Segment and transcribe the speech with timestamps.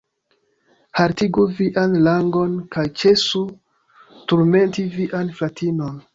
[0.99, 3.43] Haltigu vian langon kaj ĉesu
[4.33, 6.05] turmenti vian fratinon.